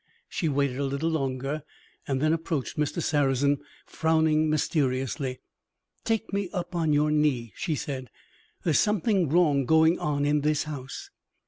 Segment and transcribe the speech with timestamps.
[0.27, 1.61] She waited a little longer,
[2.07, 3.03] and then approached Mr.
[3.03, 5.41] Sarrazin, frowning mysteriously.
[6.03, 8.09] "Take me up on your knee," she said.
[8.63, 11.37] "There's something wrong going on in this house." Mr.